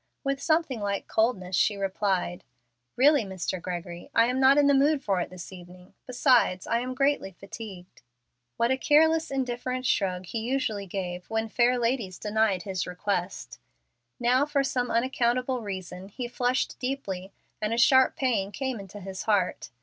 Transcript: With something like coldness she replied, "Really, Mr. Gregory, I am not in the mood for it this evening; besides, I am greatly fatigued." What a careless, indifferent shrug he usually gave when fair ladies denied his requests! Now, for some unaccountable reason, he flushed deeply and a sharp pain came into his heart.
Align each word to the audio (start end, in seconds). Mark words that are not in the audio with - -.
With 0.23 0.41
something 0.41 0.79
like 0.81 1.07
coldness 1.07 1.55
she 1.55 1.77
replied, 1.77 2.43
"Really, 2.95 3.23
Mr. 3.23 3.61
Gregory, 3.61 4.09
I 4.15 4.25
am 4.25 4.39
not 4.39 4.57
in 4.57 4.65
the 4.65 4.73
mood 4.73 5.03
for 5.03 5.21
it 5.21 5.29
this 5.29 5.53
evening; 5.53 5.93
besides, 6.07 6.65
I 6.65 6.79
am 6.79 6.95
greatly 6.95 7.31
fatigued." 7.33 8.01
What 8.57 8.71
a 8.71 8.77
careless, 8.79 9.29
indifferent 9.29 9.85
shrug 9.85 10.25
he 10.25 10.39
usually 10.39 10.87
gave 10.87 11.29
when 11.29 11.49
fair 11.49 11.77
ladies 11.77 12.17
denied 12.17 12.63
his 12.63 12.87
requests! 12.87 13.59
Now, 14.19 14.43
for 14.47 14.63
some 14.63 14.89
unaccountable 14.89 15.61
reason, 15.61 16.07
he 16.09 16.27
flushed 16.27 16.79
deeply 16.79 17.31
and 17.61 17.71
a 17.71 17.77
sharp 17.77 18.15
pain 18.15 18.51
came 18.51 18.79
into 18.79 19.01
his 19.01 19.21
heart. 19.29 19.69